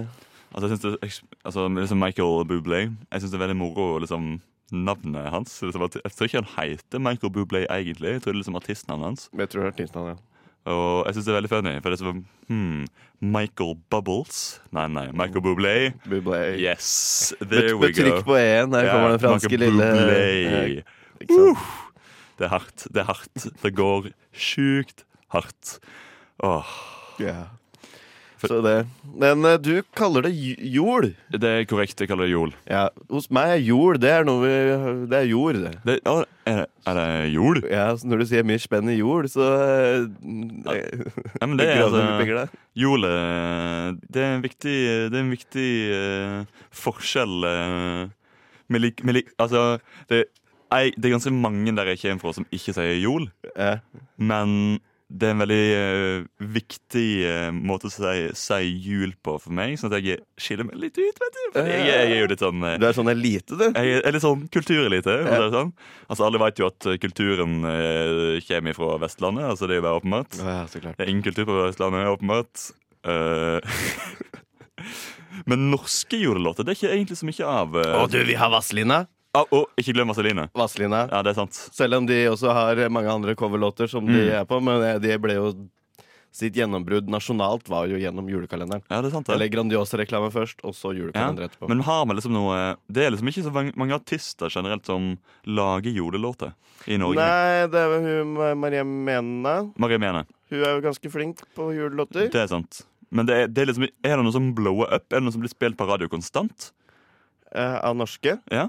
[0.51, 1.11] Altså, jeg synes det,
[1.47, 4.41] altså, liksom Michael Bublé Jeg synes det er veldig moro liksom,
[4.73, 5.53] navnet hans.
[5.63, 8.17] Liksom, jeg tror ikke han heter Michael Bublé egentlig.
[8.17, 9.29] Jeg tror det er liksom artistnavnet hans.
[9.39, 10.19] Jeg tror det er artistnavn, ja.
[10.71, 11.75] Og jeg synes det er veldig funny.
[11.81, 12.83] For det er sånn hmm,
[13.37, 14.41] Michael Bubbles?
[14.77, 15.07] Nei, nei.
[15.17, 15.77] Michael Bublé.
[16.11, 16.41] Bublé.
[16.61, 16.91] Yes,
[17.41, 18.03] there there we med go.
[18.03, 18.75] trykk på E-en.
[18.75, 20.83] Der Ja, kommer den franske Michael lille Bublé.
[21.31, 21.55] Ja?
[22.41, 22.87] Det er hardt.
[22.89, 23.49] Det er hardt.
[23.61, 25.77] Det går sjukt hardt.
[26.41, 26.77] Åh.
[27.21, 27.49] Yeah.
[28.41, 28.87] Så det.
[29.21, 30.31] Men eh, du kaller det
[30.73, 31.11] jord.
[31.29, 32.55] Det er korrekt, jeg kaller det jord.
[32.65, 34.55] Ja, hos meg er jord, det er noe vi
[35.11, 35.75] Det er jord, det.
[35.85, 37.61] Det, er, det, er det jord?
[37.69, 40.09] Ja, når du sier mye spenn i jord, så eh,
[41.37, 42.57] Ja, men det er altså eh,
[44.09, 44.79] Det er en viktig,
[45.13, 48.03] det er en viktig uh, forskjell uh,
[48.71, 50.31] med lik, med lik, Altså, det,
[50.71, 53.79] jeg, det er ganske mange der jeg kommer fra som ikke sier jol, Eh.
[54.19, 54.79] men
[55.11, 59.73] det er en veldig uh, viktig uh, måte å si, si jul på for meg,
[59.81, 61.41] sånn at jeg skiller meg litt ut, vet du.
[61.57, 63.65] Fordi jeg, jeg er jo litt sånn uh, Du er sånn elite, du.
[63.75, 65.17] jeg er litt sånn kulturelite.
[65.27, 65.41] Ja.
[65.51, 65.73] Sånn.
[66.07, 67.59] Altså, alle vet jo at kulturen
[68.47, 69.49] kommer fra Vestlandet.
[69.51, 70.39] Altså, det er jo bare åpenbart.
[70.47, 70.95] Ja, så klart.
[71.01, 72.69] Det er ingen kultur på Vestlandet, åpenbart.
[73.11, 73.59] Eh,
[75.51, 77.77] Men norske julelåter det er ikke egentlig så mye av.
[77.81, 79.03] Å, du, vi har Vazelina.
[79.35, 80.49] Ah, å, ikke glem Vaseline.
[80.55, 81.09] Vaseline.
[81.11, 81.55] Ja, det er sant.
[81.75, 84.41] Selv om de også har mange andre coverlåter som de Mm.
[84.41, 85.53] er på, men eh, de ble jo
[86.33, 88.85] Sitt gjennombrudd nasjonalt var jo gjennom julekalenderen.
[88.89, 89.35] Ja, det er sant det.
[89.35, 91.67] Eller Grandiosa-reklame først, og så Ja, etterpå.
[91.69, 95.91] men har vi liksom noe Det er liksom ikke så mange- artister generelt som lager
[95.91, 96.55] julelåter
[96.87, 97.17] i Norge.
[97.17, 100.25] Nei, det er vel hun Marie Maria Marie Mene.
[100.51, 102.31] Hun er jo ganske flink på julelåter.
[102.31, 102.83] Det er sant.
[103.11, 105.13] Men det er, det er liksom Er det noe som blower up?
[105.13, 106.71] Er det noe som blir spilt på radio konstant?
[107.53, 108.39] Eh, av norske.
[108.53, 108.69] Ja.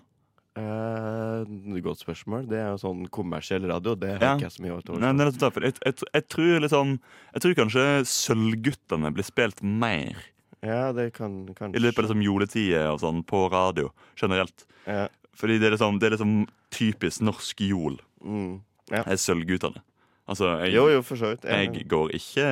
[0.60, 2.44] Eh, godt spørsmål.
[2.52, 3.96] Det er jo sånn kommersiell radio.
[3.96, 4.36] Det har Ja.
[4.36, 5.62] ikke jeg så mye over til Nei, det er nettopp.
[5.64, 7.00] Jeg, jeg, jeg, tror liksom
[7.34, 10.16] Jeg tror kanskje Sølvguttene blir spilt mer.
[10.62, 14.66] Ja, det kan i løpet av liksom juletider og sånn på radio generelt.
[14.86, 15.08] ja.
[15.34, 17.98] Fordi det er liksom, det er liksom typisk norsk jol.
[18.22, 18.62] mm.
[18.92, 19.82] Det er Sølvguttene.
[20.28, 21.46] Altså, jeg, Jo, jo, for så vidt.
[21.46, 22.46] Jeg, jeg går ikke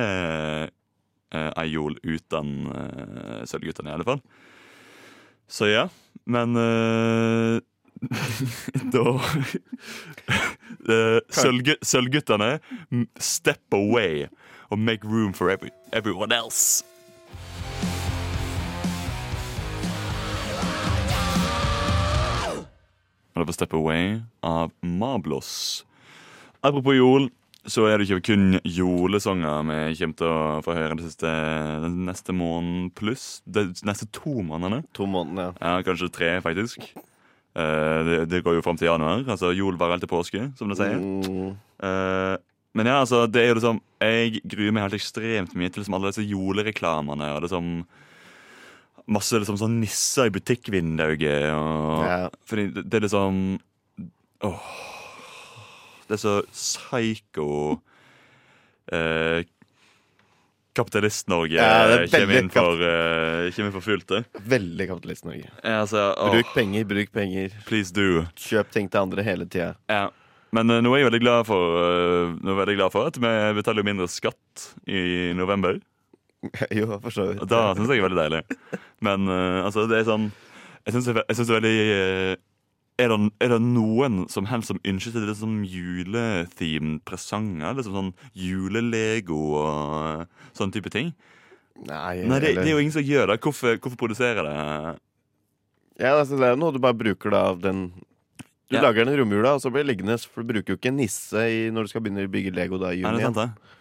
[1.34, 4.22] uh, ei jol uten uh, Sølvguttene, i alle fall.
[5.46, 5.88] Så ja.
[6.30, 7.60] Men eh,
[8.94, 9.04] da
[10.88, 12.58] uh, Sølvguttene
[13.20, 14.26] step away
[14.70, 16.84] og make room for every, everyone else.
[23.34, 25.84] Og det var Step Away av Mablos.
[26.62, 27.30] Apropos jol,
[27.64, 31.30] så er det ikke kun julesanger vi kommer til å få høre det siste,
[31.84, 33.40] den neste måneden pluss.
[33.46, 34.82] De neste to månedene.
[34.98, 35.78] To måneder, ja.
[35.78, 36.90] Ja, kanskje tre, faktisk.
[37.56, 39.24] Eh, det, det går jo fram til januar.
[39.26, 41.00] Altså Jol varer helt til påske, som det sier.
[41.00, 41.56] Mm.
[41.82, 42.36] Eh,
[42.78, 45.96] men ja, altså, det er jo liksom Jeg gruer meg helt ekstremt mye til liksom
[45.98, 47.72] alle disse julereklamene og liksom
[49.10, 52.20] Masse liksom sånn nisser i butikkvinduet og Ja.
[52.46, 53.40] Fordi det, det er liksom
[54.46, 54.68] Åh
[56.06, 57.48] Det er så psycho
[58.94, 59.42] eh,
[60.78, 64.22] Kapitalist-Norge Ja, det er kommer inn for uh, inn for fullt, det.
[64.52, 65.50] Veldig kapitalist-Norge.
[65.64, 67.54] Ja, altså, Bruk penger, bruk penger.
[67.66, 68.24] Please do.
[68.38, 69.74] Kjøp ting til andre hele tida.
[69.90, 70.08] Ja.
[70.54, 73.10] Men uh, nå er jeg veldig glad for uh, Nå er jeg veldig glad for
[73.10, 75.80] at vi betaler mindre skatt i november.
[76.78, 77.42] jo, for så vidt.
[77.44, 78.42] Og da syns jeg er veldig deilig.
[79.04, 80.30] Men uh, altså, det er sånn
[80.86, 82.36] Jeg syns det, det er veldig eh,
[83.00, 87.74] er det, er det noen som helst som ønsker seg liksom julethemed presanger?
[87.78, 91.12] Liksom sånn julelego og sånn type ting?
[91.80, 93.38] Nei, Nei, det, det er jo ingen som gjør det.
[93.40, 94.54] Hvorfor, hvorfor produsere det?
[96.00, 97.90] Ja, altså, det er jo noe du bare bruker da av den
[98.70, 98.82] Du Ja.
[98.84, 100.14] lager den i romjula, og så blir det liggende.
[100.30, 102.92] For du bruker jo ikke nisse i, når du skal begynne å bygge Lego da
[102.94, 103.16] i juni.
[103.18, 103.74] det sant, det?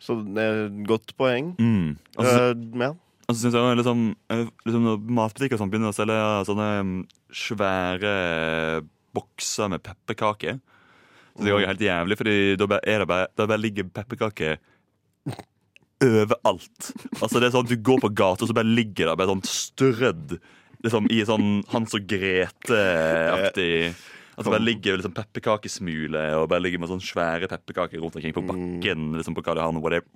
[0.00, 1.50] Så det er et godt poeng.
[1.60, 1.98] Mm.
[2.16, 2.92] Altså, så- Eh, ja.
[3.32, 6.18] Og så syns jeg liksom, eh, liksom Når matbutikker sånn begynner å selge
[6.48, 6.98] sånne mm,
[7.42, 8.12] svære
[9.16, 10.58] bokser med pepperkaker
[11.32, 14.60] Så det er helt jævlig, Fordi da bare, bare ligger pepperkaker
[16.02, 16.88] overalt.
[17.20, 19.30] Altså det er sånn at Du går på gata, og så bare ligger det bare
[19.30, 20.34] sånn strødd
[20.82, 23.92] liksom, i sånn Hans og Grete-aktig
[24.32, 28.44] Altså bare ligger liksom pepperkakesmuler og bare ligger med sånne svære pepperkaker rundt omkring på
[28.48, 29.10] bakken.
[29.18, 30.06] liksom på Karl Johan, whatever.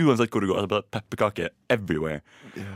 [0.00, 2.22] Uansett hvor du går, altså pepperkaker everywhere.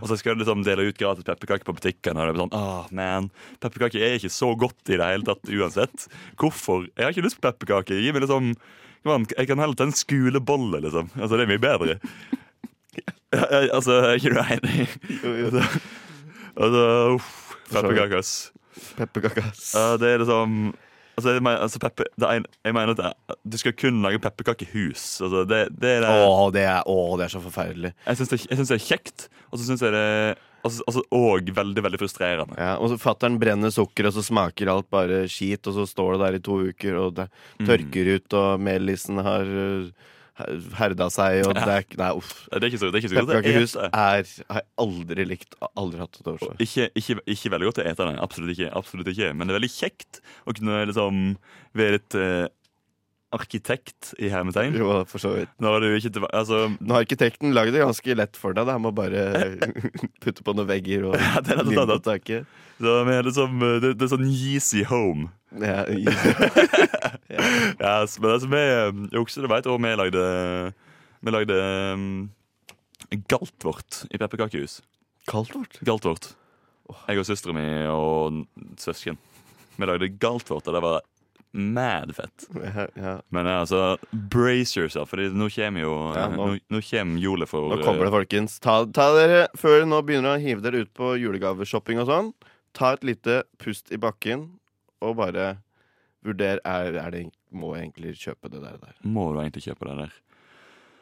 [0.03, 2.19] Og så skal du liksom dele ut gratis pepperkaker på butikken.
[2.19, 3.31] Og det blir sånn, ah, man,
[3.63, 6.09] Pepperkaker er ikke så godt i det hele tatt uansett.
[6.39, 6.85] Hvorfor?
[6.99, 8.03] Jeg har ikke lyst på pepperkaker.
[8.03, 8.53] Gi meg liksom
[9.39, 11.09] Jeg kan heller ta en skulebolle, liksom.
[11.17, 11.99] Altså, Det er mye bedre.
[13.31, 14.85] Altså, er ikke du enig?
[15.23, 15.63] Altså,
[16.57, 17.35] altså uff,
[17.69, 18.51] Pepperkaker, ass.
[18.99, 19.73] Pepperkakas.
[19.75, 20.75] Uh, det er liksom
[21.19, 25.07] Altså, jeg mener, altså pepper, er, jeg mener at jeg, du skal kun lage pepperkakehus.
[25.27, 26.11] Altså, det, det er det.
[26.15, 27.91] Å, det er, å, det er så forferdelig.
[28.07, 30.05] Jeg syns det, det er kjekt, og så syns jeg det
[30.63, 32.55] altså, altså, Og veldig, veldig frustrerende.
[32.55, 36.15] Ja, og så Fattern brenner sukker, og så smaker alt bare skit, og så står
[36.15, 37.27] det der i to uker, og det
[37.59, 37.67] Mm.
[37.67, 39.91] tørker ut, og melisen har uh,
[40.79, 42.33] herda seg, og det er Nei, uff.
[42.53, 45.59] Det er ikke så, det er ikke så godt Pepperkakehus er, har jeg aldri likt.
[45.69, 46.55] Aldri hatt det over.
[46.63, 48.15] Ikke, ikke, ikke veldig godt å ete det.
[48.27, 49.33] Absolutt ikke, absolutt ikke.
[49.35, 51.25] Men det er veldig kjekt å kunne liksom
[51.79, 52.19] være litt
[53.35, 54.77] arkitekt i hermetegn.
[54.81, 55.51] Jo, for så vidt.
[55.61, 58.65] Ikke til, altså, Nå har arkitekten lagd det ganske lett for deg.
[58.71, 58.79] Da.
[58.81, 59.27] Må bare
[60.25, 62.05] putte på noen vegger og Ja, det er noe annet.
[62.07, 62.47] taket.
[62.81, 65.29] så vi er liksom, det, det er sånn Yeezy home.
[65.61, 66.05] Ja, i-
[67.81, 68.63] Ja, s- men altså, vi
[69.17, 70.25] jukser, du veit, og vi lagde
[71.25, 71.57] Vi lagde
[71.95, 72.31] um,
[73.29, 74.81] galtvort i pepperkakehus.
[75.29, 75.81] Galtvort?
[75.85, 76.31] Galtvort.
[77.09, 78.45] Jeg og søstera mi og
[78.81, 79.19] søsken.
[79.77, 81.03] Vi lagde galtvort, og det var
[81.53, 82.47] mad fett.
[82.55, 83.13] Ja, ja.
[83.35, 87.49] Men eh, altså, brace yourself, for nå kommer jo Ja, nå, nå- nå kommer jolet
[87.51, 88.59] for Nå kommer det, folkens.
[88.61, 92.33] Ta, ta dere, Før dere nå begynner å hive dere ut på julegaveshopping og sånn,
[92.77, 94.49] ta et lite pust i bakken
[95.01, 95.57] og bare
[96.27, 98.77] vurder er, er det, Må jeg egentlig kjøpe det der?
[98.83, 98.95] der?
[98.99, 100.13] eh, Må du egentlig kjøpe det der?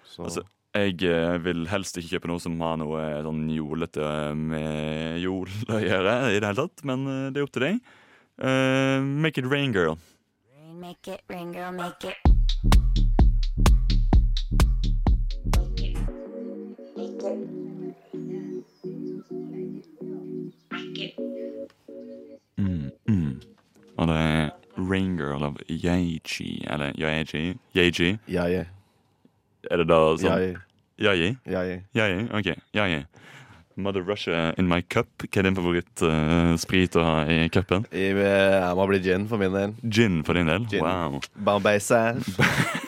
[0.06, 0.42] Så, Altså,
[0.76, 5.48] Jeg eh, vil helst ikke kjøpe noe som har noe eh, sånn jolete med jol
[5.72, 7.80] å gjøre, i det hele tatt, men eh, det er opp til deg.
[8.36, 9.96] Uh, make it rain, girl.
[10.86, 12.16] Make it rain, girl, make it.
[22.56, 23.42] Mm, mm.
[23.96, 26.64] Og det er Rain Girl av Yeji.
[26.70, 27.58] Eller Yeji?
[27.74, 28.18] Yeji?
[28.28, 28.64] ja, ja,
[29.70, 30.56] Er det da ja, sånn?
[30.98, 31.36] Yeji?
[31.46, 31.80] ja, ja.
[31.94, 32.28] Yeji?
[32.30, 32.54] OK.
[32.74, 33.04] Yeji.
[33.76, 35.08] Mother Russia in my cup.
[35.28, 37.84] Hva er din favorittsprit å ha i cupen?
[37.92, 39.76] I, uh, må bli gin for min del.
[39.84, 40.64] Gin for din del?
[40.72, 40.84] Gin.
[40.84, 41.20] Wow.
[41.36, 42.32] Bombay Sash.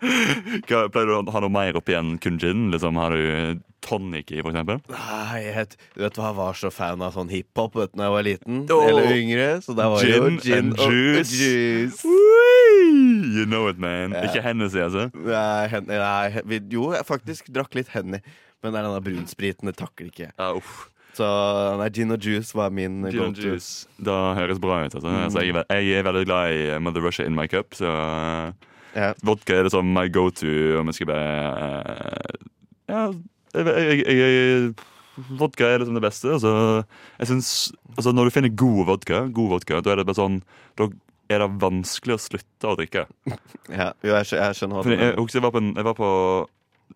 [0.00, 2.70] Hva, pleier du å ha noe mer oppi enn kun gin?
[2.72, 4.80] Liksom, har du tonic i, for eksempel?
[4.92, 8.26] Nei, jeg, vet- vet hva, jeg var så fan av sånn hiphop da jeg var
[8.26, 8.62] liten.
[8.72, 8.84] Oh.
[8.88, 9.48] Eller yngre.
[9.64, 12.02] Så da var gin jo Gin and and og juice.
[13.30, 14.12] You know it, man.
[14.16, 14.24] Ja.
[14.28, 15.08] Ikke Hennessy, altså.
[15.14, 18.20] Nei, hen, nei vi, jo, jeg faktisk drakk litt Henny.
[18.60, 20.30] Men det er denne brunspriten det takler ikke.
[20.36, 20.88] Ja, uff.
[21.16, 21.26] Så
[21.80, 23.42] nei, gin og juice var min Gin go-to.
[23.54, 23.86] juice.
[23.98, 24.94] Da høres bra ut.
[24.94, 25.08] Altså.
[25.10, 25.22] Mm.
[25.26, 27.90] Altså, jeg, jeg er veldig glad i Mother Russia in my cup, så
[28.94, 29.12] Ja.
[29.22, 32.46] vodka er liksom my go to om jeg skal bare uh,
[32.90, 33.02] Ja,
[33.54, 33.66] jeg,
[34.02, 34.72] jeg, jeg,
[35.38, 36.32] vodka er liksom det beste.
[36.34, 36.52] Altså,
[37.20, 37.50] jeg synes,
[37.96, 40.40] altså, når du finner god vodka, god vodka, da er det bare sånn
[40.78, 40.88] Da
[41.30, 43.06] er det vanskelig å slutte å drikke.
[43.70, 46.10] Ja, jo, jeg, jeg skjønner hva du jeg, jeg, var på en, jeg, var på,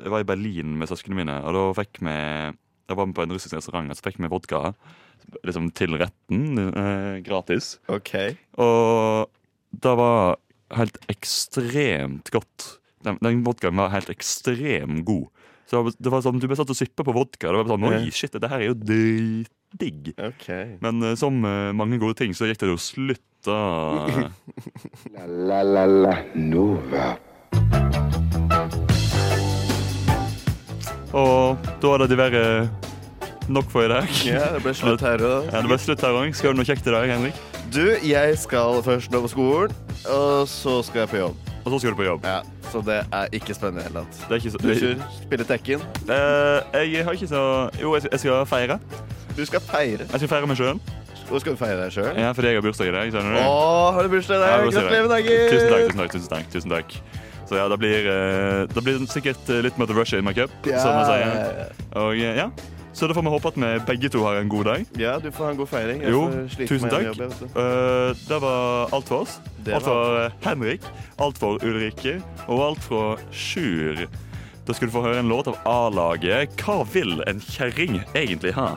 [0.00, 3.24] jeg var i Berlin med søsknene mine, og da fikk vi Jeg var med på
[3.24, 4.62] en russisk restaurant, og så fikk vi vodka
[5.46, 7.76] liksom, til retten eh, gratis.
[7.88, 8.12] OK.
[8.60, 9.30] Og
[9.84, 10.36] det var
[10.74, 12.66] helt ekstremt godt.
[13.06, 15.30] Den, den vodkaen var helt ekstremt god.
[15.70, 17.48] Så det var sånn, Du ble satt og sippe på vodka.
[17.48, 18.76] Det var sånn, Oi, shit, dette her er jo
[19.78, 20.14] dritdigg.
[20.18, 20.76] Okay.
[20.80, 23.20] Men uh, som uh, mange gode ting, så gikk det jo slutta
[25.14, 27.14] La la la la Nova.
[31.14, 32.44] Og da er det diverre
[33.48, 34.08] nok for i dag.
[34.26, 35.50] Ja, det ble slutt her òg.
[35.52, 36.32] Ja, det ble slutt her òg.
[36.34, 37.38] Skal du noe kjekt i dag, Henrik?
[37.74, 39.74] Du, jeg skal først nå på skolen,
[40.10, 41.52] og så skal jeg på jobb.
[41.64, 42.26] Og så skal du på jobb.
[42.28, 42.40] Ja,
[42.72, 44.58] Så det er ikke spennende i det hele tatt.
[44.60, 45.84] Du skal spiller Tekken.
[46.08, 48.78] Uh, Jeg har ikke så Jo, jeg skal feire.
[49.36, 50.06] Du skal feire.
[50.10, 50.78] Jeg skal feire meg sjøl.
[51.28, 52.10] Hvor skal du feire deg sjøl?
[52.20, 53.12] Ja, fordi jeg har bursdag i dag.
[53.14, 53.40] skjønner du?
[53.48, 54.66] Å, har du bursdag i dag?
[54.68, 55.46] Gratulerer med dagen!
[55.54, 56.12] Tusen takk, tusen takk.
[56.12, 56.94] tusen takk, tusen takk.
[57.48, 60.52] Så ja, det blir, eh, det blir sikkert eh, litt Mother Russia in my cup,
[60.68, 61.74] Ja, som man sier.
[62.00, 62.46] Og eh, ja,
[62.96, 64.86] Så da får vi håpe at vi begge to har en god dag.
[65.00, 66.04] ja, du får ha en god feiring.
[66.06, 66.22] Jeg Jo,
[66.68, 67.08] tusen takk.
[67.10, 69.40] jobb, det var alt for oss.
[69.66, 70.86] Det alt for Henrik,
[71.18, 74.06] alt for Ulrikke og alt fra Sjur.
[74.64, 76.54] Da skal du få høre en låt av A-laget.
[76.62, 78.76] Hva vil en kjerring egentlig ha?